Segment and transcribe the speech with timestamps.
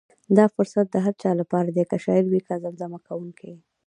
[0.37, 3.53] دا فرصت د هر چا لپاره دی، که شاعر وي که زمزمه کوونکی.